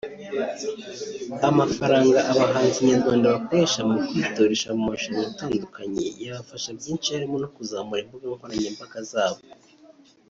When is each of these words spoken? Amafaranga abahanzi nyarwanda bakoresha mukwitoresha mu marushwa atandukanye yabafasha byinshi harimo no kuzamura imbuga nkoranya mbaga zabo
Amafaranga 1.49 2.17
abahanzi 2.31 2.77
nyarwanda 2.89 3.33
bakoresha 3.35 3.79
mukwitoresha 3.89 4.67
mu 4.75 4.81
marushwa 4.87 5.19
atandukanye 5.29 6.03
yabafasha 6.23 6.69
byinshi 6.79 7.07
harimo 7.15 7.35
no 7.43 7.49
kuzamura 7.55 8.01
imbuga 8.03 8.25
nkoranya 8.35 8.69
mbaga 8.75 8.99
zabo 9.11 9.41